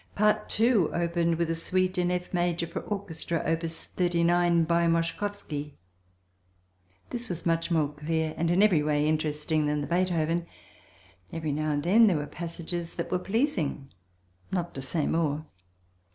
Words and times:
Part 0.15 0.59
II 0.59 0.73
opened 0.93 1.35
with 1.35 1.51
a 1.51 1.55
suite 1.55 1.95
in 1.99 2.09
F 2.09 2.33
Major 2.33 2.65
for 2.65 2.79
orchestra 2.79 3.37
(op. 3.45 3.61
39) 3.61 4.63
by 4.63 4.87
Moszkowski. 4.87 5.73
This 7.11 7.29
was 7.29 7.45
much 7.45 7.69
more 7.69 7.89
clear 7.93 8.33
and, 8.35 8.49
in 8.49 8.63
every 8.63 8.81
way, 8.81 9.07
interesting 9.07 9.67
than 9.67 9.81
the 9.81 9.85
Beethoven; 9.85 10.47
every 11.31 11.51
now 11.51 11.69
and 11.69 11.83
then 11.83 12.07
there 12.07 12.17
were 12.17 12.25
passages 12.25 12.95
that 12.95 13.11
were 13.11 13.19
pleasing, 13.19 13.91
not 14.51 14.73
to 14.73 14.81
say 14.81 15.05
more. 15.05 15.45